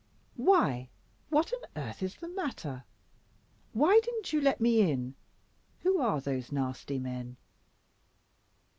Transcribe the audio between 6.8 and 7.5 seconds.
men?"